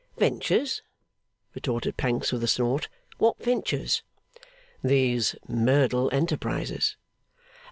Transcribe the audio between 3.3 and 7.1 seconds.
ventures?' 'These Merdle enterprises.